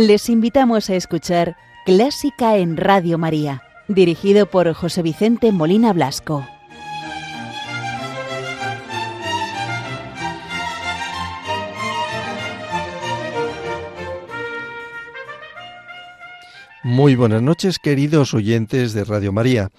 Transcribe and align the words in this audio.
Les 0.00 0.30
invitamos 0.30 0.88
a 0.88 0.94
escuchar 0.94 1.58
Clásica 1.84 2.56
en 2.56 2.78
Radio 2.78 3.18
María, 3.18 3.64
dirigido 3.86 4.46
por 4.46 4.72
José 4.72 5.02
Vicente 5.02 5.52
Molina 5.52 5.92
Blasco. 5.92 6.48
Muy 16.82 17.14
buenas 17.14 17.42
noches, 17.42 17.78
queridos 17.78 18.32
oyentes 18.32 18.94
de 18.94 19.04
Radio 19.04 19.34
María. 19.34 19.70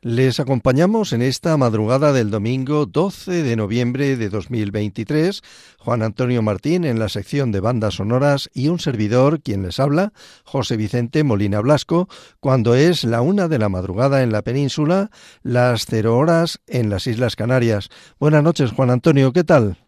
Les 0.00 0.38
acompañamos 0.38 1.12
en 1.12 1.22
esta 1.22 1.56
madrugada 1.56 2.12
del 2.12 2.30
domingo 2.30 2.86
12 2.86 3.42
de 3.42 3.56
noviembre 3.56 4.16
de 4.16 4.28
2023, 4.28 5.42
Juan 5.80 6.04
Antonio 6.04 6.40
Martín 6.40 6.84
en 6.84 7.00
la 7.00 7.08
sección 7.08 7.50
de 7.50 7.58
bandas 7.58 7.94
sonoras 7.94 8.48
y 8.54 8.68
un 8.68 8.78
servidor, 8.78 9.42
quien 9.42 9.64
les 9.64 9.80
habla, 9.80 10.12
José 10.44 10.76
Vicente 10.76 11.24
Molina 11.24 11.58
Blasco, 11.60 12.08
cuando 12.38 12.76
es 12.76 13.02
la 13.02 13.22
una 13.22 13.48
de 13.48 13.58
la 13.58 13.68
madrugada 13.68 14.22
en 14.22 14.30
la 14.30 14.42
península, 14.42 15.10
las 15.42 15.86
cero 15.86 16.16
horas 16.16 16.60
en 16.68 16.90
las 16.90 17.08
Islas 17.08 17.34
Canarias. 17.34 17.88
Buenas 18.20 18.44
noches, 18.44 18.70
Juan 18.70 18.90
Antonio, 18.90 19.32
¿qué 19.32 19.42
tal? 19.42 19.78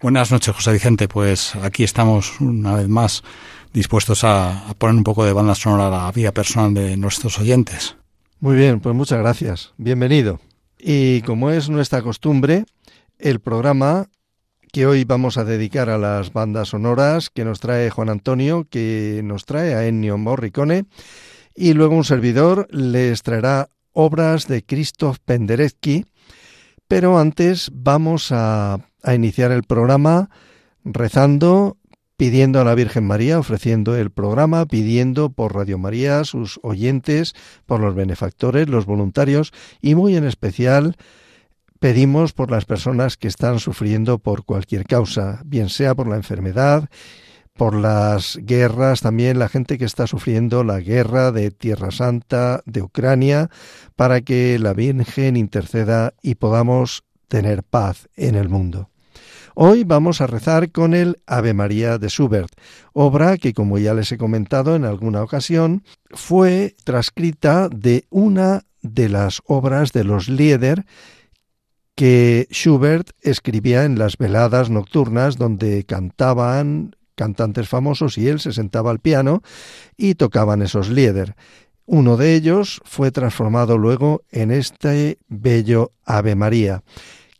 Buenas 0.00 0.32
noches, 0.32 0.54
José 0.54 0.72
Vicente. 0.72 1.08
Pues 1.08 1.54
aquí 1.56 1.84
estamos 1.84 2.40
una 2.40 2.76
vez 2.76 2.88
más 2.88 3.22
dispuestos 3.74 4.24
a, 4.24 4.74
poner 4.78 4.96
un 4.96 5.04
poco 5.04 5.26
de 5.26 5.34
banda 5.34 5.54
sonora 5.54 5.88
a 5.88 6.06
la 6.06 6.12
vida 6.12 6.32
personal 6.32 6.72
de 6.72 6.96
nuestros 6.96 7.38
oyentes. 7.38 7.96
Muy 8.44 8.56
bien, 8.56 8.80
pues 8.80 8.94
muchas 8.94 9.20
gracias. 9.20 9.72
Bienvenido. 9.78 10.38
Y 10.78 11.22
como 11.22 11.48
es 11.48 11.70
nuestra 11.70 12.02
costumbre, 12.02 12.66
el 13.18 13.40
programa 13.40 14.10
que 14.70 14.86
hoy 14.86 15.04
vamos 15.04 15.38
a 15.38 15.44
dedicar 15.44 15.88
a 15.88 15.96
las 15.96 16.30
bandas 16.30 16.68
sonoras 16.68 17.30
que 17.30 17.46
nos 17.46 17.60
trae 17.60 17.88
Juan 17.88 18.10
Antonio, 18.10 18.66
que 18.68 19.22
nos 19.24 19.46
trae 19.46 19.74
a 19.74 19.86
Ennio 19.86 20.18
Morricone, 20.18 20.84
y 21.54 21.72
luego 21.72 21.96
un 21.96 22.04
servidor 22.04 22.68
les 22.70 23.22
traerá 23.22 23.70
obras 23.94 24.46
de 24.46 24.62
Krzysztof 24.62 25.20
Penderecki, 25.24 26.04
pero 26.86 27.18
antes 27.18 27.70
vamos 27.72 28.30
a, 28.30 28.74
a 29.02 29.14
iniciar 29.14 29.52
el 29.52 29.62
programa 29.62 30.28
rezando 30.84 31.78
pidiendo 32.16 32.60
a 32.60 32.64
la 32.64 32.74
Virgen 32.74 33.06
María, 33.06 33.38
ofreciendo 33.38 33.96
el 33.96 34.10
programa, 34.10 34.66
pidiendo 34.66 35.30
por 35.30 35.54
Radio 35.54 35.78
María, 35.78 36.24
sus 36.24 36.60
oyentes, 36.62 37.34
por 37.66 37.80
los 37.80 37.94
benefactores, 37.94 38.68
los 38.68 38.86
voluntarios 38.86 39.52
y 39.80 39.94
muy 39.94 40.16
en 40.16 40.24
especial 40.24 40.96
pedimos 41.84 42.32
por 42.32 42.50
las 42.50 42.64
personas 42.64 43.18
que 43.18 43.28
están 43.28 43.58
sufriendo 43.58 44.18
por 44.18 44.46
cualquier 44.46 44.84
causa, 44.84 45.42
bien 45.44 45.68
sea 45.68 45.94
por 45.94 46.08
la 46.08 46.16
enfermedad, 46.16 46.88
por 47.52 47.74
las 47.74 48.38
guerras, 48.40 49.02
también 49.02 49.38
la 49.38 49.50
gente 49.50 49.76
que 49.76 49.84
está 49.84 50.06
sufriendo 50.06 50.64
la 50.64 50.80
guerra 50.80 51.30
de 51.30 51.50
Tierra 51.50 51.90
Santa, 51.90 52.62
de 52.64 52.80
Ucrania, 52.80 53.50
para 53.96 54.22
que 54.22 54.58
la 54.58 54.72
Virgen 54.72 55.36
interceda 55.36 56.14
y 56.22 56.36
podamos 56.36 57.04
tener 57.28 57.62
paz 57.62 58.08
en 58.16 58.34
el 58.34 58.48
mundo. 58.48 58.88
Hoy 59.56 59.84
vamos 59.84 60.20
a 60.20 60.26
rezar 60.26 60.72
con 60.72 60.94
el 60.94 61.20
Ave 61.26 61.54
María 61.54 61.98
de 61.98 62.08
Schubert, 62.08 62.50
obra 62.92 63.38
que, 63.38 63.54
como 63.54 63.78
ya 63.78 63.94
les 63.94 64.10
he 64.10 64.18
comentado 64.18 64.74
en 64.74 64.84
alguna 64.84 65.22
ocasión, 65.22 65.84
fue 66.10 66.74
transcrita 66.82 67.68
de 67.68 68.04
una 68.10 68.64
de 68.82 69.08
las 69.08 69.42
obras 69.46 69.92
de 69.92 70.02
los 70.02 70.28
Lieder 70.28 70.84
que 71.94 72.48
Schubert 72.50 73.10
escribía 73.20 73.84
en 73.84 73.96
las 73.96 74.18
veladas 74.18 74.70
nocturnas 74.70 75.36
donde 75.36 75.84
cantaban 75.84 76.96
cantantes 77.14 77.68
famosos 77.68 78.18
y 78.18 78.26
él 78.26 78.40
se 78.40 78.52
sentaba 78.52 78.90
al 78.90 78.98
piano 78.98 79.40
y 79.96 80.16
tocaban 80.16 80.62
esos 80.62 80.88
Lieder. 80.88 81.36
Uno 81.86 82.16
de 82.16 82.34
ellos 82.34 82.80
fue 82.84 83.12
transformado 83.12 83.78
luego 83.78 84.22
en 84.32 84.50
este 84.50 85.20
bello 85.28 85.92
Ave 86.04 86.34
María 86.34 86.82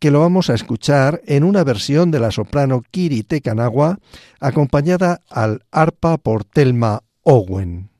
que 0.04 0.10
lo 0.10 0.20
vamos 0.20 0.50
a 0.50 0.54
escuchar 0.54 1.22
en 1.24 1.44
una 1.44 1.64
versión 1.64 2.10
de 2.10 2.20
la 2.20 2.30
soprano 2.30 2.82
Kiri 2.90 3.22
Tekanagua, 3.22 4.00
acompañada 4.38 5.22
al 5.30 5.64
arpa 5.70 6.18
por 6.18 6.44
Telma 6.44 7.00
Owen. 7.22 7.93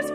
There's 0.00 0.12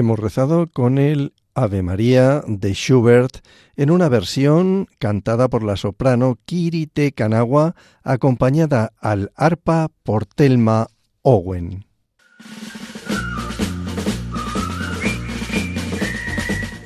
Hemos 0.00 0.18
rezado 0.18 0.66
con 0.66 0.96
el 0.96 1.34
Ave 1.54 1.82
María 1.82 2.42
de 2.46 2.72
Schubert 2.72 3.46
en 3.76 3.90
una 3.90 4.08
versión 4.08 4.86
cantada 4.98 5.48
por 5.48 5.62
la 5.62 5.76
soprano 5.76 6.38
Kirite 6.46 7.12
Kanagua 7.12 7.74
acompañada 8.02 8.94
al 8.98 9.30
arpa 9.36 9.88
por 10.02 10.24
Telma 10.24 10.86
Owen. 11.20 11.84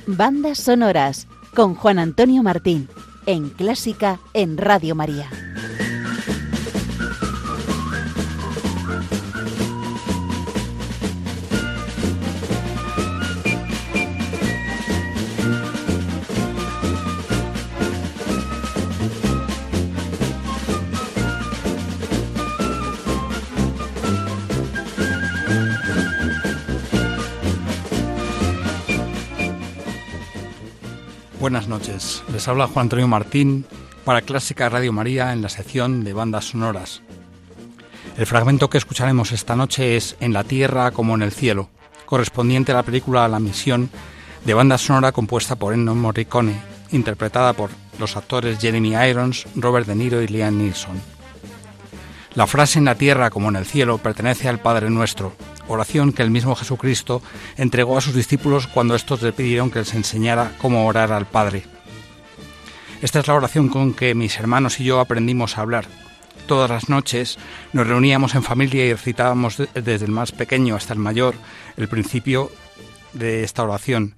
Bandas 0.09 0.59
sonoras 0.59 1.29
con 1.55 1.77
Juan 1.77 2.01
Antonio 2.01 2.43
Martín 2.43 2.89
en 3.27 3.49
Clásica 3.51 4.19
en 4.33 4.57
Radio 4.57 4.97
María. 4.97 5.31
Les 32.33 32.49
habla 32.49 32.67
Juan 32.67 32.85
Antonio 32.85 33.09
Martín 33.09 33.65
para 34.05 34.23
Clásica 34.23 34.69
Radio 34.69 34.93
María 34.93 35.33
en 35.33 35.43
la 35.43 35.49
sección 35.49 36.05
de 36.05 36.13
bandas 36.13 36.51
sonoras. 36.51 37.03
El 38.19 38.27
fragmento 38.27 38.69
que 38.69 38.79
escucharemos 38.79 39.33
esta 39.33 39.57
noche 39.57 39.97
es 39.97 40.17
En 40.21 40.33
la 40.33 40.45
tierra 40.45 40.91
como 40.91 41.15
en 41.15 41.23
el 41.23 41.33
cielo, 41.33 41.69
correspondiente 42.05 42.73
a 42.73 42.77
la 42.77 42.83
película 42.83 43.29
La 43.29 43.41
misión 43.41 43.91
de 44.45 44.55
banda 44.55 44.77
sonora 44.77 45.13
compuesta 45.13 45.57
por 45.57 45.73
Ennio 45.73 45.95
Morricone, 45.95 46.61
interpretada 46.93 47.55
por 47.55 47.71
los 47.99 48.17
actores 48.17 48.59
Jeremy 48.59 48.95
Irons, 49.09 49.47
Robert 49.57 49.87
De 49.87 49.95
Niro 49.95 50.21
y 50.21 50.29
Liam 50.29 50.59
Neeson. 50.59 51.01
La 52.35 52.47
frase 52.47 52.79
en 52.79 52.85
la 52.85 52.97
tierra 52.97 53.31
como 53.31 53.49
en 53.49 53.57
el 53.57 53.67
cielo 53.67 53.99
pertenece 53.99 54.49
al 54.49 54.59
Padre 54.61 54.91
Nuestro, 54.91 55.33
oración 55.69 56.13
que 56.13 56.23
el 56.23 56.31
mismo 56.31 56.55
Jesucristo 56.55 57.23
entregó 57.57 57.97
a 57.97 58.01
sus 58.01 58.15
discípulos 58.15 58.67
cuando 58.67 58.95
estos 58.95 59.23
le 59.23 59.33
pidieron 59.33 59.71
que 59.71 59.79
les 59.79 59.95
enseñara 59.95 60.53
cómo 60.61 60.87
orar 60.87 61.13
al 61.13 61.27
Padre. 61.27 61.74
Esta 63.05 63.21
es 63.21 63.27
la 63.27 63.35
oración 63.35 63.69
con 63.69 63.93
que 63.93 64.15
mis 64.15 64.39
hermanos 64.39 64.81
y 64.81 64.85
yo 64.85 64.99
aprendimos 64.99 65.59
a 65.59 65.61
hablar. 65.61 65.85
Todas 66.47 66.71
las 66.71 66.89
noches 66.89 67.39
nos 67.75 67.87
reuníamos 67.87 68.35
en 68.35 68.43
familia 68.43 68.87
y 68.87 68.95
recitábamos 68.95 69.59
desde 69.75 70.07
el 70.07 70.11
más 70.11 70.33
pequeño 70.33 70.75
hasta 70.75 70.95
el 70.95 70.99
mayor 70.99 71.35
el 71.77 71.87
principio 71.87 72.51
de 73.13 73.45
esta 73.45 73.63
oración. 73.63 74.15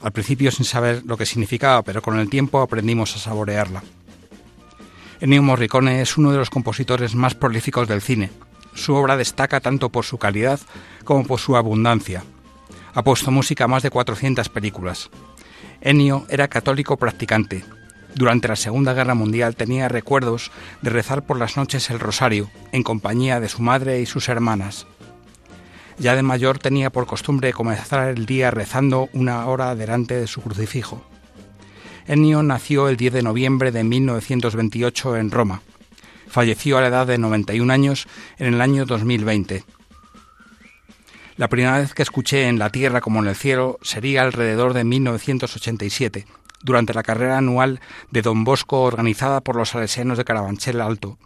Al 0.00 0.12
principio 0.12 0.52
sin 0.52 0.64
saber 0.64 1.02
lo 1.04 1.16
que 1.16 1.26
significaba, 1.26 1.82
pero 1.82 2.02
con 2.02 2.16
el 2.16 2.30
tiempo 2.30 2.60
aprendimos 2.60 3.16
a 3.16 3.18
saborearla. 3.18 3.82
Ennio 5.20 5.42
Morricone 5.42 6.00
es 6.00 6.16
uno 6.16 6.30
de 6.30 6.38
los 6.38 6.50
compositores 6.50 7.16
más 7.16 7.34
prolíficos 7.34 7.88
del 7.88 8.00
cine. 8.00 8.30
Su 8.74 8.94
obra 8.94 9.16
destaca 9.16 9.58
tanto 9.58 9.88
por 9.88 10.04
su 10.04 10.18
calidad 10.18 10.60
como 11.02 11.26
por 11.26 11.40
su 11.40 11.56
abundancia. 11.56 12.22
Ha 12.94 13.02
puesto 13.02 13.32
música 13.32 13.64
a 13.64 13.68
más 13.68 13.82
de 13.82 13.90
400 13.90 14.48
películas. 14.50 15.10
Ennio 15.80 16.26
era 16.28 16.46
católico 16.46 16.96
practicante. 16.96 17.64
Durante 18.14 18.46
la 18.46 18.56
Segunda 18.56 18.94
Guerra 18.94 19.14
Mundial 19.14 19.56
tenía 19.56 19.88
recuerdos 19.88 20.52
de 20.82 20.90
rezar 20.90 21.24
por 21.24 21.38
las 21.38 21.56
noches 21.56 21.90
el 21.90 21.98
rosario, 21.98 22.50
en 22.70 22.84
compañía 22.84 23.40
de 23.40 23.48
su 23.48 23.60
madre 23.60 24.00
y 24.00 24.06
sus 24.06 24.28
hermanas. 24.28 24.86
Ya 25.98 26.14
de 26.14 26.22
mayor 26.22 26.58
tenía 26.58 26.90
por 26.90 27.06
costumbre 27.06 27.52
comenzar 27.52 28.08
el 28.08 28.26
día 28.26 28.50
rezando 28.50 29.08
una 29.12 29.44
hora 29.46 29.74
delante 29.74 30.14
de 30.14 30.26
su 30.26 30.42
crucifijo. 30.42 31.04
Ennio 32.06 32.42
nació 32.42 32.88
el 32.88 32.96
10 32.96 33.14
de 33.14 33.22
noviembre 33.22 33.72
de 33.72 33.82
1928 33.82 35.16
en 35.16 35.30
Roma. 35.30 35.62
Falleció 36.28 36.78
a 36.78 36.82
la 36.82 36.88
edad 36.88 37.06
de 37.06 37.18
91 37.18 37.72
años 37.72 38.06
en 38.38 38.54
el 38.54 38.60
año 38.60 38.86
2020. 38.86 39.64
La 41.36 41.48
primera 41.48 41.78
vez 41.78 41.94
que 41.94 42.02
escuché 42.02 42.48
en 42.48 42.60
la 42.60 42.70
tierra 42.70 43.00
como 43.00 43.20
en 43.20 43.28
el 43.28 43.34
cielo 43.34 43.78
sería 43.82 44.22
alrededor 44.22 44.72
de 44.72 44.84
1987, 44.84 46.26
durante 46.64 46.94
la 46.94 47.02
carrera 47.02 47.38
anual 47.38 47.80
de 48.10 48.22
Don 48.22 48.42
Bosco 48.42 48.82
organizada 48.82 49.42
por 49.42 49.54
los 49.54 49.68
salesianos 49.68 50.18
de 50.18 50.24
Carabanchel 50.24 50.80
Alto. 50.80 51.18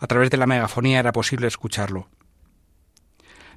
A 0.00 0.06
través 0.06 0.30
de 0.30 0.38
la 0.38 0.46
megafonía 0.46 0.98
era 0.98 1.12
posible 1.12 1.46
escucharlo. 1.46 2.08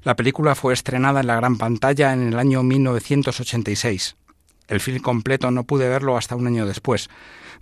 La 0.02 0.14
película 0.14 0.54
fue 0.54 0.72
estrenada 0.72 1.20
en 1.20 1.26
la 1.26 1.36
gran 1.36 1.58
pantalla 1.58 2.12
en 2.12 2.28
el 2.28 2.38
año 2.38 2.62
1986. 2.62 4.16
El 4.68 4.80
film 4.80 5.00
completo 5.00 5.50
no 5.50 5.64
pude 5.64 5.88
verlo 5.88 6.16
hasta 6.16 6.36
un 6.36 6.46
año 6.46 6.66
después, 6.66 7.10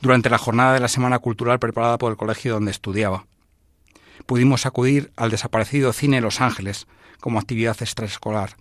durante 0.01 0.31
la 0.31 0.39
jornada 0.39 0.75
de 0.75 0.81
la 0.81 0.89
Semana 0.89 1.19
Cultural 1.21 1.59
preparada 1.59 1.97
por 1.97 2.11
el 2.11 2.19
colegio 2.19 2.55
donde 2.55 2.71
estudiaba. 2.71 3.27
Pudimos 4.27 4.67
acudir 4.67 5.13
al 5.17 5.31
desaparecido 5.31 5.93
Cine 5.93 6.21
Los 6.21 6.41
Ángeles 6.41 6.87
como 7.21 7.39
actividad 7.39 7.77
extraescolar. 7.81 8.57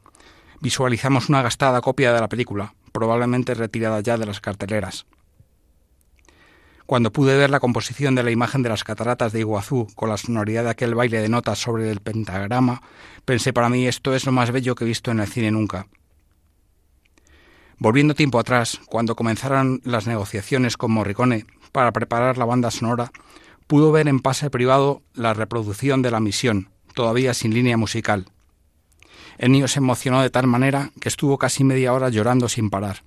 Visualizamos 0.62 1.30
una 1.30 1.42
gastada 1.42 1.82
copia 1.82 2.14
de 2.14 2.22
la 2.22 2.30
película, 2.30 2.74
probablemente 2.98 3.54
retirada 3.54 4.02
ya 4.02 4.18
de 4.18 4.26
las 4.26 4.42
carteleras. 4.42 5.06
Cuando 6.88 7.12
pude 7.12 7.38
ver 7.38 7.52
la 7.52 7.60
composición 7.60 8.16
de 8.16 8.24
la 8.24 8.32
imagen 8.32 8.64
de 8.64 8.70
las 8.70 8.84
cataratas 8.84 9.34
de 9.34 9.42
Iguazú 9.42 9.88
con 9.94 10.10
la 10.10 10.18
sonoridad 10.18 10.64
de 10.64 10.72
aquel 10.72 10.96
baile 10.96 11.20
de 11.20 11.30
notas 11.30 11.60
sobre 11.60 11.92
el 11.92 12.00
pentagrama, 12.00 12.82
pensé 13.24 13.54
para 13.54 13.70
mí 13.70 13.86
esto 13.86 14.16
es 14.16 14.26
lo 14.26 14.32
más 14.32 14.52
bello 14.52 14.74
que 14.74 14.84
he 14.84 14.88
visto 14.88 15.12
en 15.12 15.20
el 15.20 15.28
cine 15.28 15.52
nunca. 15.52 15.88
Volviendo 17.78 18.16
tiempo 18.16 18.40
atrás, 18.40 18.80
cuando 18.88 19.16
comenzaron 19.16 19.80
las 19.84 20.08
negociaciones 20.08 20.78
con 20.78 20.92
Morricone 20.92 21.46
para 21.72 21.92
preparar 21.92 22.40
la 22.40 22.46
banda 22.46 22.72
sonora, 22.72 23.12
pudo 23.68 23.92
ver 23.92 24.08
en 24.08 24.22
pase 24.22 24.50
privado 24.50 25.04
la 25.14 25.36
reproducción 25.36 26.02
de 26.02 26.10
la 26.10 26.20
misión, 26.20 26.70
todavía 26.96 27.36
sin 27.36 27.54
línea 27.54 27.78
musical. 27.78 28.32
Ennio 29.38 29.68
se 29.68 29.80
emocionó 29.80 30.22
de 30.22 30.30
tal 30.30 30.48
manera 30.48 30.92
que 31.00 31.10
estuvo 31.10 31.38
casi 31.38 31.64
media 31.64 31.94
hora 31.94 32.10
llorando 32.10 32.50
sin 32.50 32.70
parar. 32.70 33.04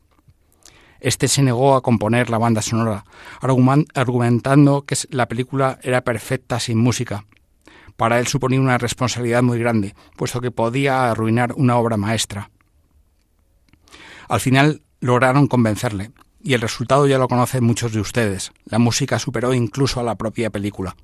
Este 1.01 1.29
se 1.29 1.43
negó 1.43 1.75
a 1.75 1.83
componer 1.83 2.29
la 2.31 2.39
banda 2.39 2.63
sonora, 2.63 3.05
argumentando 3.41 4.83
que 4.83 4.97
la 5.11 5.29
película 5.29 5.79
era 5.83 6.03
perfecta 6.03 6.61
sin 6.61 6.79
música. 6.79 7.25
Para 7.97 8.19
él 8.19 8.27
suponía 8.27 8.61
una 8.61 8.79
responsabilidad 8.79 9.43
muy 9.43 9.59
grande, 9.59 9.95
puesto 10.17 10.41
que 10.41 10.51
podía 10.51 11.11
arruinar 11.11 11.53
una 11.55 11.77
obra 11.77 11.97
maestra. 11.97 12.51
Al 14.29 14.41
final 14.41 14.83
lograron 15.01 15.47
convencerle, 15.47 16.13
y 16.43 16.55
el 16.55 16.61
resultado 16.61 17.07
ya 17.07 17.19
lo 17.19 17.29
conocen 17.29 17.65
muchos 17.65 17.93
de 17.93 18.01
ustedes. 18.01 18.53
La 18.65 18.79
música 18.79 19.19
superó 19.19 19.53
incluso 19.55 20.01
a 20.01 20.05
la 20.05 20.15
propia 20.15 20.51
película. 20.51 20.97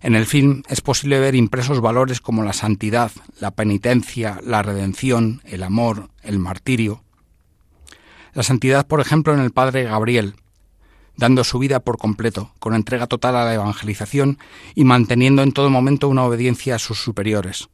En 0.00 0.14
el 0.14 0.26
film 0.26 0.62
es 0.68 0.80
posible 0.80 1.18
ver 1.18 1.34
impresos 1.34 1.80
valores 1.80 2.20
como 2.20 2.44
la 2.44 2.52
santidad, 2.52 3.10
la 3.40 3.50
penitencia, 3.50 4.40
la 4.44 4.62
redención, 4.62 5.42
el 5.44 5.62
amor, 5.62 6.10
el 6.22 6.38
martirio. 6.38 7.02
La 8.32 8.44
santidad, 8.44 8.86
por 8.86 9.00
ejemplo, 9.00 9.34
en 9.34 9.40
el 9.40 9.50
padre 9.50 9.84
Gabriel, 9.84 10.36
dando 11.16 11.42
su 11.42 11.58
vida 11.58 11.80
por 11.80 11.98
completo, 11.98 12.52
con 12.60 12.74
entrega 12.74 13.08
total 13.08 13.34
a 13.36 13.44
la 13.44 13.54
evangelización 13.54 14.38
y 14.76 14.84
manteniendo 14.84 15.42
en 15.42 15.52
todo 15.52 15.68
momento 15.68 16.08
una 16.08 16.24
obediencia 16.24 16.76
a 16.76 16.78
sus 16.78 17.02
superiores. 17.02 17.68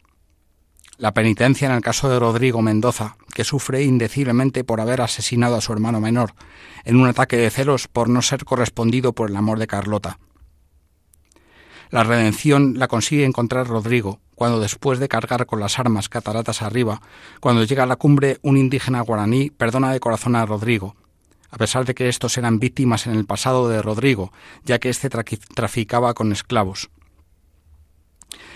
La 0.97 1.13
penitencia 1.13 1.69
en 1.69 1.75
el 1.75 1.83
caso 1.83 2.09
de 2.09 2.19
Rodrigo 2.19 2.63
Mendoza, 2.63 3.17
que 3.35 3.45
sufre 3.45 3.83
indeciblemente 3.83 4.65
por 4.65 4.81
haber 4.81 5.03
asesinado 5.03 5.57
a 5.57 5.61
su 5.61 5.73
hermano 5.73 6.01
menor, 6.01 6.33
en 6.85 6.97
un 6.97 7.07
ataque 7.07 7.37
de 7.37 7.51
celos 7.51 7.87
por 7.89 8.09
no 8.09 8.23
ser 8.23 8.45
correspondido 8.45 9.13
por 9.13 9.29
el 9.29 9.37
amor 9.37 9.59
de 9.59 9.67
Carlota. 9.67 10.19
La 11.91 12.05
redención 12.05 12.79
la 12.79 12.89
consigue 12.89 13.25
encontrar 13.25 13.67
Rodrigo, 13.67 14.21
cuando 14.35 14.61
después 14.61 14.99
de 14.99 15.09
cargar 15.09 15.47
con 15.47 15.61
las 15.61 15.79
armas 15.79 16.09
cataratas 16.09 16.63
arriba, 16.63 17.01
cuando 17.41 17.65
llega 17.65 17.85
a 17.85 17.87
la 17.87 17.97
cumbre 17.97 18.39
un 18.43 18.57
indígena 18.57 19.01
guaraní 19.01 19.51
perdona 19.51 19.93
de 19.93 20.01
corazón 20.01 20.37
a 20.37 20.47
Rodrigo, 20.47 20.97
a 21.51 21.57
pesar 21.57 21.85
de 21.85 21.95
que 21.95 22.09
estos 22.09 22.37
eran 22.37 22.59
víctimas 22.59 23.07
en 23.07 23.15
el 23.15 23.27
pasado 23.27 23.69
de 23.69 23.81
Rodrigo, 23.81 24.33
ya 24.65 24.79
que 24.79 24.89
éste 24.89 25.09
traficaba 25.09 26.15
con 26.15 26.33
esclavos 26.33 26.91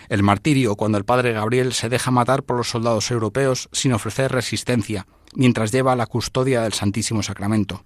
el 0.08 0.22
martirio 0.22 0.76
cuando 0.76 0.98
el 0.98 1.04
padre 1.04 1.32
Gabriel 1.32 1.72
se 1.72 1.88
deja 1.88 2.10
matar 2.10 2.42
por 2.42 2.56
los 2.56 2.70
soldados 2.70 3.10
europeos 3.10 3.68
sin 3.72 3.92
ofrecer 3.92 4.32
resistencia, 4.32 5.06
mientras 5.34 5.72
lleva 5.72 5.96
la 5.96 6.06
custodia 6.06 6.62
del 6.62 6.72
Santísimo 6.72 7.22
Sacramento. 7.22 7.84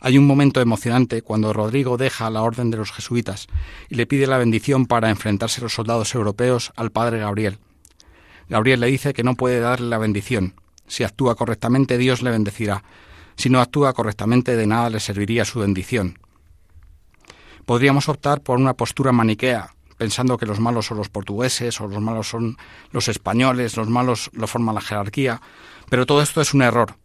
Hay 0.00 0.16
un 0.16 0.26
momento 0.26 0.60
emocionante 0.60 1.22
cuando 1.22 1.52
Rodrigo 1.52 1.96
deja 1.96 2.30
la 2.30 2.42
orden 2.42 2.70
de 2.70 2.76
los 2.76 2.92
jesuitas 2.92 3.48
y 3.88 3.96
le 3.96 4.06
pide 4.06 4.26
la 4.26 4.38
bendición 4.38 4.86
para 4.86 5.10
enfrentarse 5.10 5.60
a 5.60 5.64
los 5.64 5.74
soldados 5.74 6.14
europeos 6.14 6.72
al 6.76 6.92
padre 6.92 7.18
Gabriel. 7.18 7.58
Gabriel 8.48 8.80
le 8.80 8.86
dice 8.86 9.12
que 9.12 9.24
no 9.24 9.34
puede 9.34 9.60
darle 9.60 9.88
la 9.88 9.98
bendición. 9.98 10.54
Si 10.86 11.04
actúa 11.04 11.34
correctamente, 11.34 11.98
Dios 11.98 12.22
le 12.22 12.30
bendecirá. 12.30 12.84
Si 13.36 13.50
no 13.50 13.60
actúa 13.60 13.92
correctamente, 13.92 14.56
de 14.56 14.66
nada 14.66 14.88
le 14.88 15.00
serviría 15.00 15.44
su 15.44 15.60
bendición. 15.60 16.18
Podríamos 17.66 18.08
optar 18.08 18.40
por 18.40 18.58
una 18.58 18.74
postura 18.74 19.12
maniquea, 19.12 19.74
pensando 19.98 20.38
que 20.38 20.46
los 20.46 20.60
malos 20.60 20.86
son 20.86 20.96
los 20.96 21.10
portugueses 21.10 21.80
o 21.80 21.88
los 21.88 22.00
malos 22.00 22.28
son 22.28 22.56
los 22.92 23.08
españoles, 23.08 23.76
los 23.76 23.88
malos 23.88 24.30
lo 24.32 24.46
forma 24.46 24.72
la 24.72 24.80
jerarquía, 24.80 25.42
pero 25.90 26.06
todo 26.06 26.22
esto 26.22 26.40
es 26.40 26.54
un 26.54 26.62
error. 26.62 26.96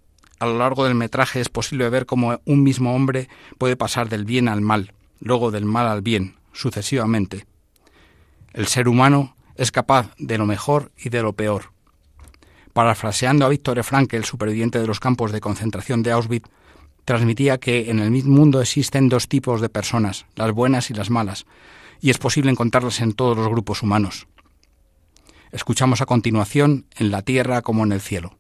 A 0.44 0.46
lo 0.46 0.58
largo 0.58 0.84
del 0.84 0.94
metraje 0.94 1.40
es 1.40 1.48
posible 1.48 1.88
ver 1.88 2.06
cómo 2.06 2.42
un 2.44 2.64
mismo 2.64 2.94
hombre 2.94 3.30
puede 3.58 3.78
pasar 3.78 4.10
del 4.10 4.26
bien 4.26 4.50
al 4.50 4.60
mal, 4.60 4.92
luego 5.22 5.52
del 5.52 5.64
mal 5.64 5.88
al 5.88 6.02
bien, 6.02 6.36
sucesivamente. 6.52 7.46
El 8.52 8.68
ser 8.68 8.90
humano 8.90 9.38
es 9.56 9.72
capaz 9.72 10.14
de 10.18 10.38
lo 10.38 10.46
mejor 10.46 10.92
y 10.98 11.08
de 11.08 11.22
lo 11.22 11.32
peor. 11.32 11.72
Parafraseando 12.74 13.46
a 13.46 13.48
Víctor 13.48 13.82
Frankel, 13.86 14.26
superviviente 14.26 14.80
de 14.80 14.86
los 14.86 15.00
campos 15.00 15.32
de 15.32 15.40
concentración 15.40 16.04
de 16.04 16.12
Auschwitz, 16.12 16.50
transmitía 17.06 17.58
que 17.58 17.90
en 17.90 18.00
el 18.00 18.12
mismo 18.12 18.36
mundo 18.36 18.60
existen 18.60 19.08
dos 19.08 19.30
tipos 19.30 19.62
de 19.62 19.70
personas, 19.70 20.26
las 20.36 20.52
buenas 20.52 20.90
y 20.90 20.94
las 20.94 21.10
malas, 21.10 21.46
y 22.02 22.10
es 22.10 22.18
posible 22.18 22.52
encontrarlas 22.52 23.00
en 23.00 23.14
todos 23.14 23.38
los 23.38 23.48
grupos 23.48 23.82
humanos. 23.82 24.28
Escuchamos 25.54 26.02
a 26.02 26.06
continuación 26.06 26.86
en 26.98 27.12
la 27.12 27.22
tierra 27.22 27.62
como 27.62 27.86
en 27.86 27.94
el 27.94 28.02
cielo. 28.02 28.36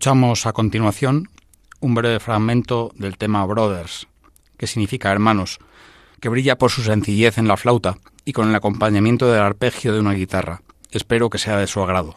Escuchamos 0.00 0.46
a 0.46 0.54
continuación 0.54 1.28
un 1.80 1.94
breve 1.94 2.20
fragmento 2.20 2.90
del 2.94 3.18
tema 3.18 3.44
Brothers, 3.44 4.08
que 4.56 4.66
significa 4.66 5.12
hermanos, 5.12 5.58
que 6.20 6.30
brilla 6.30 6.56
por 6.56 6.70
su 6.70 6.82
sencillez 6.82 7.36
en 7.36 7.46
la 7.46 7.58
flauta 7.58 7.98
y 8.24 8.32
con 8.32 8.48
el 8.48 8.54
acompañamiento 8.54 9.30
del 9.30 9.42
arpegio 9.42 9.92
de 9.92 10.00
una 10.00 10.14
guitarra. 10.14 10.62
Espero 10.90 11.28
que 11.28 11.36
sea 11.36 11.58
de 11.58 11.66
su 11.66 11.82
agrado. 11.82 12.14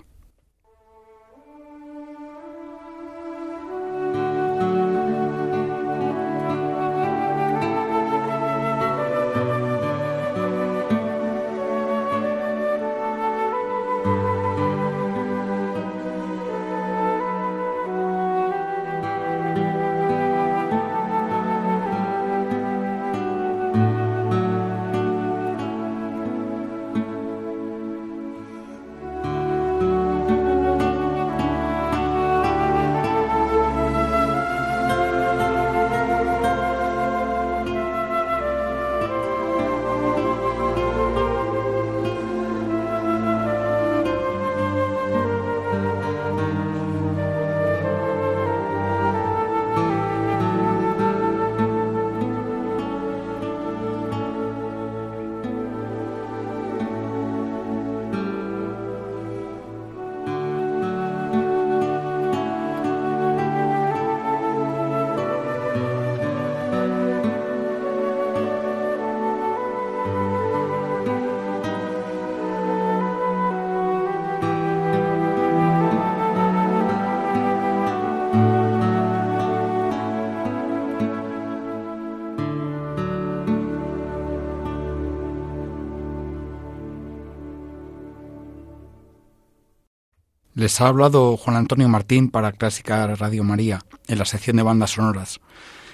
Les 90.63 90.79
ha 90.79 90.87
hablado 90.87 91.35
Juan 91.35 91.57
Antonio 91.57 91.89
Martín 91.89 92.29
para 92.29 92.53
Clásica 92.53 93.05
Radio 93.17 93.43
María, 93.43 93.81
en 94.07 94.17
la 94.17 94.23
sección 94.23 94.55
de 94.55 94.63
bandas 94.63 94.91
sonoras. 94.91 95.41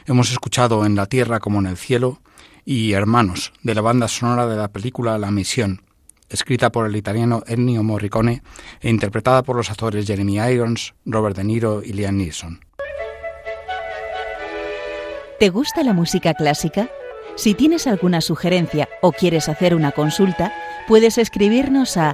Hemos 0.06 0.30
escuchado 0.32 0.86
En 0.86 0.96
la 0.96 1.08
Tierra 1.08 1.40
como 1.40 1.58
en 1.58 1.66
el 1.66 1.76
Cielo 1.76 2.22
y 2.66 2.92
Hermanos, 2.92 3.52
de 3.64 3.74
la 3.74 3.82
banda 3.82 4.08
sonora 4.08 4.46
de 4.46 4.58
la 4.58 4.68
película 4.68 5.18
La 5.18 5.32
Misión, 5.32 5.82
escrita 6.30 6.72
por 6.72 6.86
el 6.86 6.96
italiano 6.96 7.42
Ennio 7.48 7.82
Morricone 7.82 8.44
e 8.80 8.92
interpretada 8.92 9.42
por 9.42 9.56
los 9.56 9.72
actores 9.72 10.06
Jeremy 10.06 10.38
Irons, 10.38 10.94
Robert 11.04 11.36
De 11.36 11.46
Niro 11.46 11.82
y 11.84 11.94
Liam 11.94 12.18
Neeson. 12.18 12.60
¿Te 15.40 15.50
gusta 15.50 15.82
la 15.82 15.94
música 15.94 16.36
clásica? 16.36 16.92
Si 17.38 17.56
tienes 17.56 17.88
alguna 17.88 18.22
sugerencia 18.22 18.88
o 19.02 19.14
quieres 19.14 19.50
hacer 19.50 19.74
una 19.74 19.94
consulta, 19.94 20.54
puedes 20.88 21.18
escribirnos 21.18 21.98
a 21.98 22.14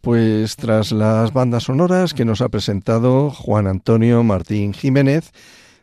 Pues 0.00 0.56
tras 0.56 0.92
las 0.92 1.34
bandas 1.34 1.64
sonoras 1.64 2.14
que 2.14 2.24
nos 2.24 2.40
ha 2.40 2.48
presentado 2.48 3.30
Juan 3.30 3.66
Antonio 3.66 4.22
Martín 4.22 4.72
Jiménez, 4.72 5.30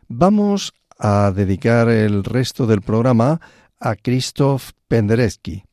vamos 0.07 0.73
a 0.97 1.31
dedicar 1.35 1.89
el 1.89 2.23
resto 2.23 2.65
del 2.65 2.81
programa 2.81 3.39
a 3.79 3.95
Krzysztof 3.95 4.71
Penderecki, 4.87 5.65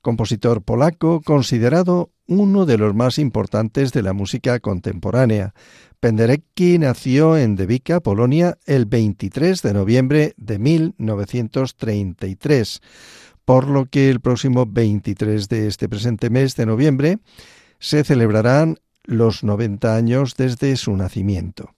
compositor 0.00 0.62
polaco 0.62 1.20
considerado 1.22 2.12
uno 2.28 2.66
de 2.66 2.78
los 2.78 2.94
más 2.94 3.18
importantes 3.18 3.92
de 3.92 4.02
la 4.02 4.12
música 4.12 4.60
contemporánea. 4.60 5.52
Penderecki 5.98 6.78
nació 6.78 7.36
en 7.36 7.56
Devica, 7.56 7.98
Polonia, 7.98 8.58
el 8.66 8.86
23 8.86 9.60
de 9.60 9.74
noviembre 9.74 10.34
de 10.36 10.60
1933, 10.60 12.80
por 13.44 13.66
lo 13.66 13.86
que 13.86 14.08
el 14.08 14.20
próximo 14.20 14.66
23 14.66 15.48
de 15.48 15.66
este 15.66 15.88
presente 15.88 16.30
mes 16.30 16.54
de 16.54 16.66
noviembre 16.66 17.18
se 17.78 18.04
celebrarán 18.04 18.78
los 19.04 19.44
90 19.44 19.94
años 19.94 20.34
desde 20.36 20.76
su 20.76 20.96
nacimiento. 20.96 21.74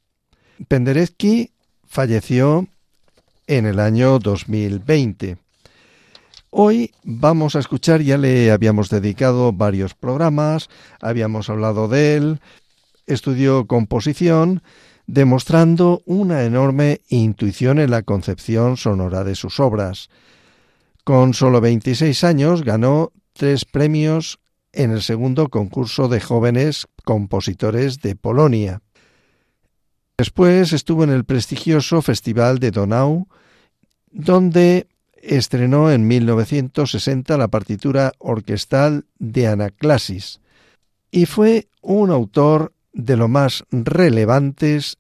Penderecki 0.69 1.53
falleció 1.87 2.67
en 3.47 3.67
el 3.67 3.81
año 3.81 4.19
2020. 4.19 5.39
Hoy 6.51 6.93
vamos 7.05 7.55
a 7.55 7.61
escuchar, 7.61 8.03
ya 8.03 8.19
le 8.19 8.51
habíamos 8.51 8.89
dedicado 8.89 9.53
varios 9.53 9.95
programas, 9.95 10.69
habíamos 11.01 11.49
hablado 11.49 11.87
de 11.87 12.17
él, 12.17 12.41
estudió 13.07 13.67
composición, 13.67 14.63
demostrando 15.07 16.03
una 16.07 16.43
enorme 16.43 17.01
intuición 17.09 17.79
en 17.79 17.91
la 17.91 18.03
concepción 18.03 18.77
sonora 18.77 19.23
de 19.23 19.35
sus 19.35 19.61
obras. 19.61 20.09
Con 21.05 21.35
solo 21.35 21.61
26 21.61 22.25
años 22.25 22.65
ganó 22.65 23.13
tres 23.33 23.65
premios 23.65 24.41
en 24.73 24.91
el 24.91 25.03
segundo 25.03 25.49
concurso 25.49 26.09
de 26.09 26.21
jóvenes 26.21 26.87
compositores 27.05 28.01
de 28.01 28.17
Polonia. 28.17 28.83
Después 30.19 30.73
estuvo 30.73 31.05
en 31.05 31.11
el 31.11 31.25
prestigioso 31.25 32.03
Festival 32.03 32.59
de 32.59 32.71
Donau, 32.71 33.27
donde 34.11 34.87
estrenó 35.15 35.91
en 35.91 36.07
1960 36.07 37.37
la 37.37 37.49
partitura 37.49 38.13
orquestal 38.19 39.07
de 39.19 39.47
Anaclasis 39.47 40.41
y 41.11 41.27
fue 41.27 41.69
un 41.83 42.11
autor 42.11 42.73
de 42.93 43.17
lo 43.17 43.29
más 43.29 43.65
relevantes 43.71 44.99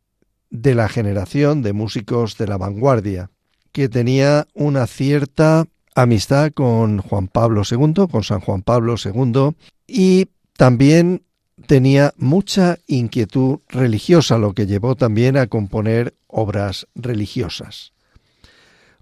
de 0.50 0.74
la 0.74 0.88
generación 0.88 1.62
de 1.62 1.72
músicos 1.72 2.36
de 2.36 2.46
la 2.46 2.58
vanguardia, 2.58 3.30
que 3.72 3.88
tenía 3.88 4.48
una 4.54 4.86
cierta 4.86 5.66
amistad 5.94 6.52
con 6.52 6.98
Juan 6.98 7.28
Pablo 7.28 7.62
II, 7.68 8.06
con 8.10 8.22
San 8.22 8.40
Juan 8.40 8.62
Pablo 8.62 8.94
II, 9.02 9.54
y 9.86 10.28
también 10.56 11.22
tenía 11.66 12.14
mucha 12.16 12.78
inquietud 12.86 13.60
religiosa, 13.68 14.38
lo 14.38 14.54
que 14.54 14.66
llevó 14.66 14.96
también 14.96 15.36
a 15.36 15.46
componer 15.46 16.14
obras 16.26 16.86
religiosas. 16.94 17.92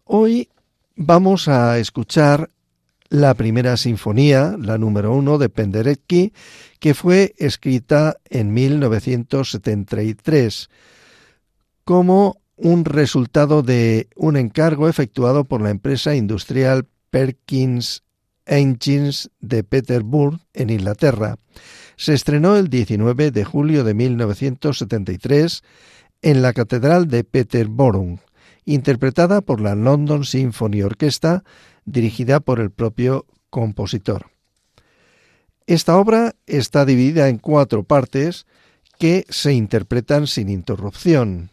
Hoy 0.04 0.48
vamos 0.96 1.48
a 1.48 1.78
escuchar 1.78 2.50
la 3.10 3.34
primera 3.34 3.76
sinfonía, 3.76 4.56
la 4.58 4.78
número 4.78 5.14
uno 5.14 5.38
de 5.38 5.48
Penderecki, 5.48 6.32
que 6.78 6.94
fue 6.94 7.34
escrita 7.38 8.16
en 8.28 8.52
1973 8.52 10.68
como 11.84 12.40
un 12.58 12.84
resultado 12.84 13.62
de 13.62 14.08
un 14.16 14.36
encargo 14.36 14.88
efectuado 14.88 15.44
por 15.44 15.62
la 15.62 15.70
empresa 15.70 16.14
industrial 16.14 16.86
Perkins 17.10 18.02
Engines 18.46 19.30
de 19.40 19.62
Peterborough, 19.62 20.40
en 20.54 20.70
Inglaterra. 20.70 21.36
Se 21.96 22.14
estrenó 22.14 22.56
el 22.56 22.68
19 22.68 23.30
de 23.30 23.44
julio 23.44 23.84
de 23.84 23.94
1973 23.94 25.62
en 26.22 26.42
la 26.42 26.52
Catedral 26.52 27.08
de 27.08 27.24
Peterborough, 27.24 28.18
interpretada 28.64 29.40
por 29.40 29.60
la 29.60 29.74
London 29.74 30.24
Symphony 30.24 30.82
Orchestra, 30.82 31.44
dirigida 31.84 32.40
por 32.40 32.60
el 32.60 32.70
propio 32.70 33.26
compositor. 33.50 34.26
Esta 35.66 35.96
obra 35.96 36.34
está 36.46 36.84
dividida 36.84 37.28
en 37.28 37.38
cuatro 37.38 37.84
partes 37.84 38.46
que 38.98 39.24
se 39.28 39.52
interpretan 39.52 40.26
sin 40.26 40.48
interrupción. 40.48 41.50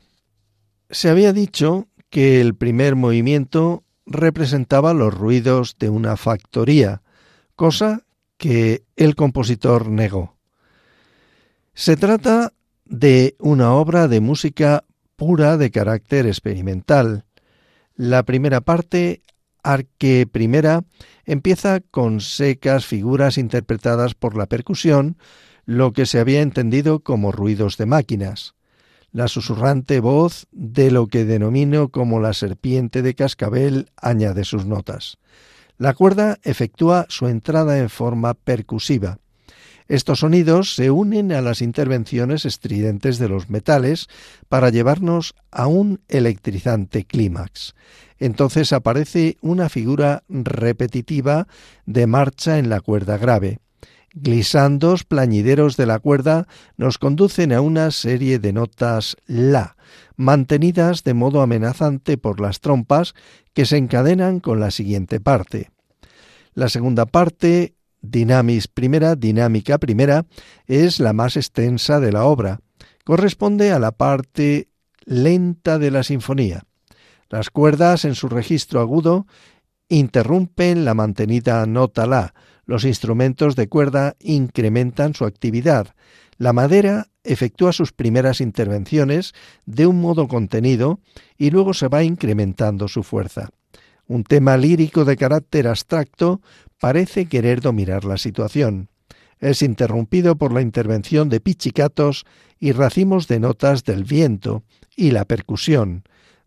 Se 0.95 1.09
había 1.09 1.33
dicho 1.33 1.89
que 2.09 2.39
el 2.39 2.55
primer 2.55 2.95
movimiento 2.95 3.83
representaba 4.05 4.93
los 4.93 5.13
ruidos 5.13 5.75
de 5.77 5.89
una 5.89 6.15
factoría, 6.15 7.01
cosa 7.57 8.03
que 8.37 8.85
el 8.95 9.15
compositor 9.15 9.89
negó. 9.89 10.37
Se 11.73 11.97
trata 11.97 12.53
de 12.85 13.35
una 13.39 13.73
obra 13.73 14.07
de 14.07 14.21
música 14.21 14.85
pura 15.17 15.57
de 15.57 15.69
carácter 15.69 16.27
experimental. 16.27 17.25
La 17.97 18.23
primera 18.23 18.61
parte, 18.61 19.21
arque 19.63 20.25
primera, 20.31 20.85
empieza 21.25 21.81
con 21.81 22.21
secas 22.21 22.85
figuras 22.85 23.37
interpretadas 23.37 24.15
por 24.15 24.37
la 24.37 24.45
percusión, 24.45 25.17
lo 25.65 25.91
que 25.91 26.05
se 26.05 26.19
había 26.19 26.41
entendido 26.41 27.01
como 27.01 27.33
ruidos 27.33 27.75
de 27.75 27.85
máquinas 27.85 28.55
la 29.15 29.29
susurrante 29.29 30.01
voz 30.01 30.45
de 30.51 30.91
lo 30.91 31.07
que 31.07 31.23
denomino 31.23 31.87
como 31.87 32.19
la 32.19 32.33
serpiente 32.33 33.01
de 33.01 33.15
cascabel 33.15 33.89
añade 33.95 34.43
sus 34.43 34.65
notas. 34.65 35.19
La 35.77 35.93
cuerda 35.93 36.37
efectúa 36.43 37.05
su 37.07 37.29
entrada 37.29 37.79
en 37.79 37.89
forma 37.89 38.33
percusiva. 38.33 39.19
Estos 39.87 40.19
sonidos 40.19 40.75
se 40.75 40.91
unen 40.91 41.31
a 41.31 41.39
las 41.39 41.61
intervenciones 41.61 42.43
estridentes 42.43 43.17
de 43.17 43.29
los 43.29 43.49
metales 43.49 44.07
para 44.49 44.69
llevarnos 44.69 45.33
a 45.49 45.67
un 45.67 46.01
electrizante 46.09 47.05
clímax. 47.05 47.73
Entonces 48.19 48.73
aparece 48.73 49.37
una 49.39 49.69
figura 49.69 50.23
repetitiva 50.27 51.47
de 51.85 52.05
marcha 52.05 52.59
en 52.59 52.67
la 52.67 52.81
cuerda 52.81 53.17
grave. 53.17 53.59
Glisandos 54.17 55.03
plañideros 55.03 55.75
de 55.75 55.85
la 55.85 55.99
cuerda 55.99 56.47
nos 56.77 56.97
conducen 56.97 57.51
a 57.51 57.59
una 57.59 57.91
serie 57.91 58.39
de 58.39 58.53
notas 58.53 59.17
La, 59.27 59.75
mantenidas 60.15 61.03
de 61.03 61.13
modo 61.13 61.41
amenazante 61.41 62.17
por 62.17 62.39
las 62.39 62.61
trompas 62.61 63.13
que 63.53 63.65
se 63.65 63.75
encadenan 63.75 64.39
con 64.39 64.61
la 64.61 64.71
siguiente 64.71 65.19
parte. 65.19 65.69
La 66.53 66.69
segunda 66.69 67.05
parte, 67.05 67.75
dinamis 68.01 68.69
primera, 68.69 69.17
dinámica 69.17 69.79
primera, 69.79 70.25
es 70.65 71.01
la 71.01 71.11
más 71.11 71.35
extensa 71.35 71.99
de 71.99 72.13
la 72.13 72.23
obra. 72.23 72.61
Corresponde 73.03 73.73
a 73.73 73.79
la 73.79 73.91
parte 73.91 74.69
lenta 75.03 75.77
de 75.77 75.91
la 75.91 76.03
sinfonía. 76.03 76.63
Las 77.29 77.49
cuerdas 77.49 78.05
en 78.05 78.15
su 78.15 78.29
registro 78.29 78.79
agudo 78.79 79.27
interrumpen 79.89 80.85
la 80.85 80.93
mantenida 80.93 81.65
nota 81.65 82.05
La, 82.05 82.33
los 82.65 82.85
instrumentos 82.85 83.55
de 83.55 83.67
cuerda 83.67 84.15
incrementan 84.19 85.13
su 85.13 85.25
actividad. 85.25 85.95
La 86.37 86.53
madera 86.53 87.07
efectúa 87.23 87.73
sus 87.73 87.91
primeras 87.91 88.41
intervenciones 88.41 89.33
de 89.65 89.87
un 89.87 90.01
modo 90.01 90.27
contenido 90.27 90.99
y 91.37 91.49
luego 91.49 91.73
se 91.73 91.87
va 91.87 92.03
incrementando 92.03 92.87
su 92.87 93.03
fuerza. 93.03 93.49
Un 94.07 94.23
tema 94.23 94.57
lírico 94.57 95.05
de 95.05 95.17
carácter 95.17 95.67
abstracto 95.67 96.41
parece 96.79 97.27
querer 97.27 97.61
dominar 97.61 98.05
la 98.05 98.17
situación. 98.17 98.89
Es 99.39 99.61
interrumpido 99.61 100.35
por 100.37 100.53
la 100.53 100.61
intervención 100.61 101.29
de 101.29 101.39
pichicatos 101.39 102.25
y 102.59 102.71
racimos 102.71 103.27
de 103.27 103.39
notas 103.39 103.83
del 103.83 104.03
viento 104.03 104.63
y 104.95 105.11
la 105.11 105.25
percusión, 105.25 106.03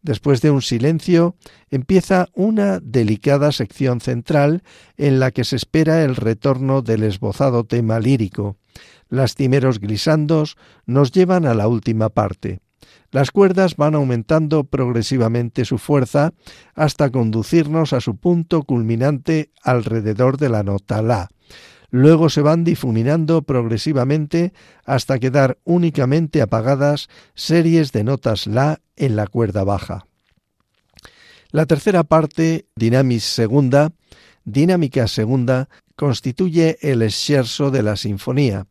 Después 0.08 0.40
de 0.40 0.50
un 0.50 0.62
silencio, 0.62 1.36
empieza 1.68 2.28
una 2.32 2.80
delicada 2.80 3.52
sección 3.52 4.00
central 4.00 4.62
en 4.96 5.20
la 5.20 5.32
que 5.32 5.44
se 5.44 5.56
espera 5.56 6.02
el 6.02 6.16
retorno 6.16 6.80
del 6.80 7.02
esbozado 7.02 7.64
tema 7.64 8.00
lírico. 8.00 8.56
Lastimeros 9.10 9.80
glisandos 9.80 10.56
nos 10.86 11.12
llevan 11.12 11.44
a 11.44 11.52
la 11.52 11.68
última 11.68 12.08
parte. 12.08 12.60
Las 13.10 13.30
cuerdas 13.30 13.76
van 13.76 13.94
aumentando 13.94 14.64
progresivamente 14.64 15.66
su 15.66 15.76
fuerza 15.76 16.32
hasta 16.74 17.10
conducirnos 17.10 17.92
a 17.92 18.00
su 18.00 18.16
punto 18.16 18.62
culminante 18.62 19.50
alrededor 19.62 20.38
de 20.38 20.48
la 20.48 20.62
nota 20.62 21.02
La. 21.02 21.28
Luego 21.90 22.28
se 22.28 22.42
van 22.42 22.64
difuminando 22.64 23.42
progresivamente 23.42 24.52
hasta 24.84 25.18
quedar 25.18 25.58
únicamente 25.64 26.42
apagadas 26.42 27.08
series 27.34 27.92
de 27.92 28.04
notas 28.04 28.46
La 28.46 28.80
en 28.96 29.16
la 29.16 29.26
cuerda 29.26 29.64
baja. 29.64 30.06
La 31.50 31.64
tercera 31.64 32.04
parte, 32.04 32.66
Dinamis 32.76 33.24
segunda, 33.24 33.92
dinámica 34.44 35.08
segunda, 35.08 35.68
constituye 35.96 36.78
el 36.82 37.00
escherzo 37.00 37.70
de 37.70 37.82
la 37.82 37.96
sinfonía 37.96 38.66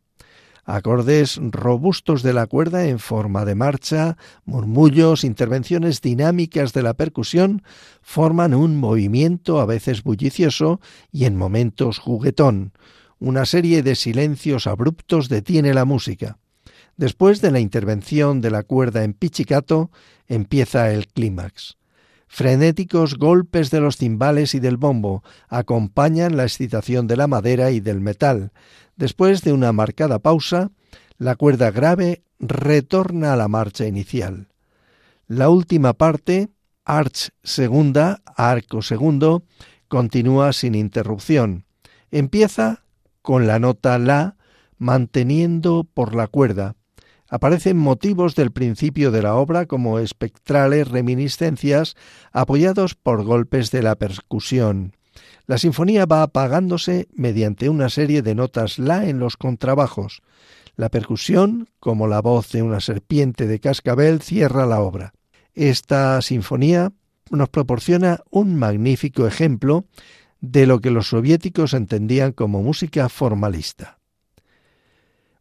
acordes 0.68 1.40
robustos 1.40 2.22
de 2.22 2.34
la 2.34 2.46
cuerda 2.46 2.84
en 2.84 2.98
forma 2.98 3.46
de 3.46 3.54
marcha, 3.54 4.18
murmullos, 4.44 5.24
intervenciones 5.24 6.02
dinámicas 6.02 6.74
de 6.74 6.82
la 6.82 6.92
percusión, 6.92 7.62
forman 8.02 8.52
un 8.52 8.76
movimiento 8.76 9.60
a 9.60 9.66
veces 9.66 10.02
bullicioso 10.02 10.78
y 11.10 11.24
en 11.24 11.36
momentos 11.36 11.98
juguetón. 11.98 12.72
Una 13.20 13.46
serie 13.46 13.82
de 13.82 13.96
silencios 13.96 14.66
abruptos 14.66 15.28
detiene 15.28 15.74
la 15.74 15.84
música. 15.84 16.38
Después 16.96 17.40
de 17.40 17.50
la 17.50 17.60
intervención 17.60 18.40
de 18.40 18.50
la 18.50 18.62
cuerda 18.62 19.02
en 19.02 19.12
pichicato, 19.12 19.90
empieza 20.26 20.92
el 20.92 21.08
clímax. 21.08 21.76
Frenéticos 22.28 23.16
golpes 23.16 23.70
de 23.70 23.80
los 23.80 23.96
timbales 23.96 24.54
y 24.54 24.60
del 24.60 24.76
bombo 24.76 25.24
acompañan 25.48 26.36
la 26.36 26.44
excitación 26.44 27.06
de 27.06 27.16
la 27.16 27.26
madera 27.26 27.70
y 27.70 27.80
del 27.80 28.00
metal. 28.00 28.52
Después 28.96 29.42
de 29.42 29.52
una 29.52 29.72
marcada 29.72 30.18
pausa, 30.18 30.70
la 31.16 31.34
cuerda 31.36 31.70
grave 31.70 32.22
retorna 32.38 33.32
a 33.32 33.36
la 33.36 33.48
marcha 33.48 33.86
inicial. 33.86 34.48
La 35.26 35.48
última 35.48 35.94
parte, 35.94 36.50
arch 36.84 37.30
segunda, 37.42 38.22
arco 38.36 38.82
segundo, 38.82 39.42
continúa 39.88 40.52
sin 40.52 40.74
interrupción. 40.74 41.64
Empieza 42.10 42.84
con 43.28 43.46
la 43.46 43.58
nota 43.58 43.98
la 43.98 44.36
manteniendo 44.78 45.86
por 45.92 46.14
la 46.14 46.28
cuerda. 46.28 46.76
Aparecen 47.28 47.76
motivos 47.76 48.34
del 48.34 48.52
principio 48.52 49.10
de 49.10 49.20
la 49.20 49.34
obra 49.34 49.66
como 49.66 49.98
espectrales 49.98 50.88
reminiscencias 50.88 51.94
apoyados 52.32 52.94
por 52.94 53.24
golpes 53.24 53.70
de 53.70 53.82
la 53.82 53.96
percusión. 53.96 54.96
La 55.46 55.58
sinfonía 55.58 56.06
va 56.06 56.22
apagándose 56.22 57.06
mediante 57.12 57.68
una 57.68 57.90
serie 57.90 58.22
de 58.22 58.34
notas 58.34 58.78
la 58.78 59.06
en 59.06 59.18
los 59.18 59.36
contrabajos. 59.36 60.22
La 60.76 60.88
percusión, 60.88 61.68
como 61.80 62.06
la 62.06 62.22
voz 62.22 62.50
de 62.52 62.62
una 62.62 62.80
serpiente 62.80 63.46
de 63.46 63.60
cascabel, 63.60 64.22
cierra 64.22 64.64
la 64.64 64.80
obra. 64.80 65.12
Esta 65.54 66.22
sinfonía 66.22 66.92
nos 67.30 67.50
proporciona 67.50 68.20
un 68.30 68.56
magnífico 68.56 69.26
ejemplo 69.26 69.84
de 70.40 70.66
lo 70.66 70.80
que 70.80 70.90
los 70.90 71.08
soviéticos 71.08 71.74
entendían 71.74 72.32
como 72.32 72.62
música 72.62 73.08
formalista. 73.08 73.98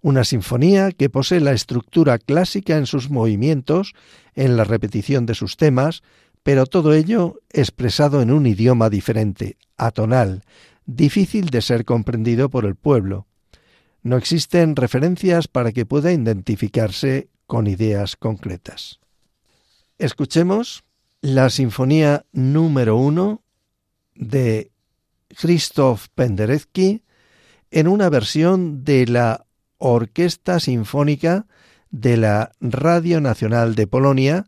Una 0.01 0.23
sinfonía 0.23 0.91
que 0.91 1.09
posee 1.09 1.39
la 1.39 1.51
estructura 1.51 2.17
clásica 2.17 2.77
en 2.77 2.85
sus 2.85 3.09
movimientos, 3.09 3.93
en 4.35 4.55
la 4.55 4.63
repetición 4.63 5.25
de 5.25 5.35
sus 5.35 5.57
temas, 5.57 6.03
pero 6.43 6.65
todo 6.65 6.93
ello 6.93 7.41
expresado 7.49 8.21
en 8.21 8.31
un 8.31 8.45
idioma 8.45 8.89
diferente, 8.89 9.57
atonal, 9.75 10.43
difícil 10.85 11.49
de 11.49 11.61
ser 11.61 11.83
comprendido 11.83 12.49
por 12.49 12.65
el 12.65 12.75
pueblo. 12.75 13.27
No 14.01 14.15
existen 14.15 14.75
referencias 14.75 15.47
para 15.47 15.71
que 15.73 15.85
pueda 15.85 16.11
identificarse 16.13 17.29
con 17.47 17.67
ideas 17.67 18.15
concretas. 18.15 18.99
Escuchemos 19.97 20.83
la 21.21 21.49
Sinfonía 21.49 22.25
número 22.31 22.95
uno 22.95 23.43
de 24.15 24.71
Krzysztof 25.35 26.07
Penderecki 26.15 27.03
en 27.71 27.87
una 27.87 28.09
versión 28.09 28.83
de 28.83 29.05
la 29.07 29.45
Orquesta 29.77 30.59
Sinfónica 30.59 31.47
de 31.89 32.17
la 32.17 32.51
Radio 32.59 33.21
Nacional 33.21 33.75
de 33.75 33.87
Polonia, 33.87 34.45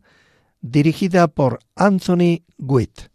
dirigida 0.60 1.28
por 1.28 1.60
Anthony 1.74 2.44
Witt. 2.58 3.10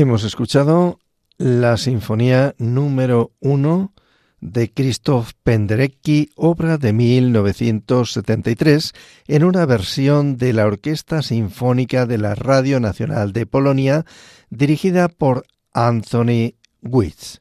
Hemos 0.00 0.24
escuchado 0.24 0.98
la 1.36 1.76
Sinfonía 1.76 2.54
número 2.56 3.32
1 3.40 3.92
de 4.40 4.72
Krzysztof 4.72 5.32
Penderecki, 5.42 6.30
obra 6.36 6.78
de 6.78 6.94
1973, 6.94 8.94
en 9.28 9.44
una 9.44 9.66
versión 9.66 10.38
de 10.38 10.54
la 10.54 10.64
Orquesta 10.64 11.20
Sinfónica 11.20 12.06
de 12.06 12.16
la 12.16 12.34
Radio 12.34 12.80
Nacional 12.80 13.34
de 13.34 13.44
Polonia, 13.44 14.06
dirigida 14.48 15.08
por 15.08 15.44
Anthony 15.74 16.54
Witz. 16.80 17.40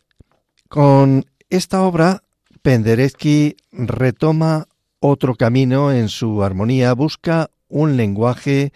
Con 0.67 1.27
esta 1.49 1.83
obra, 1.83 2.23
Penderecki 2.61 3.55
retoma 3.71 4.67
otro 4.99 5.35
camino 5.35 5.93
en 5.93 6.09
su 6.09 6.43
armonía, 6.43 6.91
busca 6.91 7.51
un 7.69 7.95
lenguaje 7.95 8.73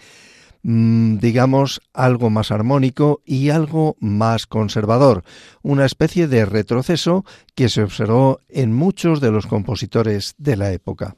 digamos, 0.63 1.81
algo 1.93 2.29
más 2.29 2.51
armónico 2.51 3.21
y 3.25 3.49
algo 3.49 3.97
más 3.99 4.47
conservador, 4.47 5.23
una 5.61 5.85
especie 5.85 6.27
de 6.27 6.45
retroceso 6.45 7.25
que 7.53 7.67
se 7.67 7.83
observó 7.83 8.39
en 8.47 8.73
muchos 8.73 9.19
de 9.19 9.31
los 9.31 9.45
compositores 9.45 10.35
de 10.37 10.55
la 10.55 10.71
época. 10.71 11.15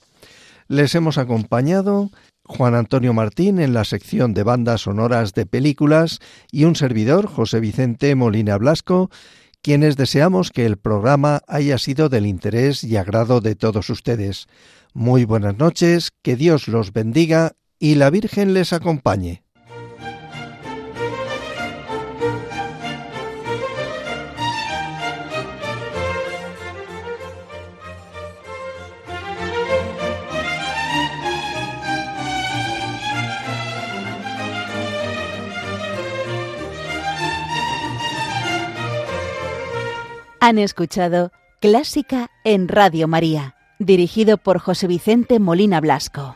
Les 0.68 0.96
hemos 0.96 1.20
acompañado 1.20 2.10
Juan 2.43 2.74
Antonio 2.74 3.14
Martín 3.14 3.60
en 3.60 3.74
la 3.74 3.86
sección 3.86 4.34
de 4.34 4.43
bandas 4.43 4.82
sonoras 4.82 5.34
de 5.34 5.46
películas 5.46 6.20
y 6.52 6.64
un 6.66 6.76
servidor, 6.76 7.28
José 7.28 7.60
Vicente 7.60 8.16
Molina 8.16 8.58
Blasco, 8.58 9.12
quienes 9.62 9.96
deseamos 9.96 10.52
que 10.52 10.66
el 10.66 10.78
programa 10.78 11.41
haya 11.48 11.78
sido 11.78 12.10
del 12.10 12.26
interés 12.26 12.84
y 12.84 12.98
agrado 12.98 13.41
de 13.41 13.56
todos 13.56 13.89
ustedes. 13.89 14.48
Muy 14.93 15.26
buenas 15.26 15.58
noches, 15.58 16.12
que 16.24 16.36
Dios 16.36 16.68
los 16.68 16.93
bendiga 16.93 17.54
y 17.86 17.93
la 17.93 18.09
Virgen 18.09 18.55
les 18.55 18.73
acompañe. 18.73 19.43
Han 40.39 40.57
escuchado 40.57 41.31
Clásica 41.61 42.31
en 42.43 42.67
Radio 42.67 43.07
María, 43.07 43.53
dirigido 43.77 44.38
por 44.38 44.57
José 44.57 44.88
Vicente 44.88 45.39
Molina 45.39 45.79
Blasco. 45.81 46.36